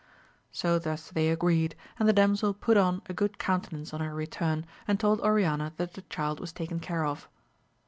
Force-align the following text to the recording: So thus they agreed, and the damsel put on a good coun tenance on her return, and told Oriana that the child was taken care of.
So 0.51 0.79
thus 0.79 1.11
they 1.11 1.29
agreed, 1.29 1.75
and 1.99 2.09
the 2.09 2.13
damsel 2.13 2.55
put 2.55 2.75
on 2.75 3.03
a 3.07 3.13
good 3.13 3.37
coun 3.37 3.61
tenance 3.61 3.93
on 3.93 3.99
her 4.01 4.15
return, 4.15 4.65
and 4.87 4.99
told 4.99 5.21
Oriana 5.21 5.73
that 5.77 5.93
the 5.93 6.01
child 6.01 6.39
was 6.39 6.51
taken 6.51 6.79
care 6.79 7.05
of. 7.05 7.27